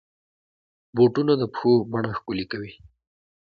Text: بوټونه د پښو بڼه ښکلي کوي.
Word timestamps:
بوټونه 0.95 1.33
د 1.37 1.43
پښو 1.53 1.71
بڼه 1.91 2.11
ښکلي 2.17 2.45
کوي. 2.51 2.73